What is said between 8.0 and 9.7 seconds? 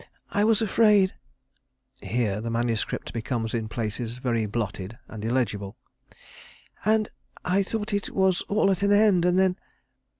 was all at an end, and then